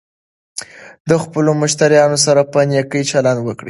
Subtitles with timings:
[1.09, 3.59] د خپلو مشتریانو سره په نېکۍ چلند وکړئ.